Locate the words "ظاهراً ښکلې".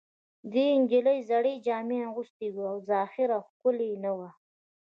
2.89-3.91